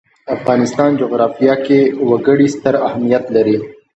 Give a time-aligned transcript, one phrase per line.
[0.25, 3.57] د افغانستان جغرافیه کې وګړي ستر اهمیت لري.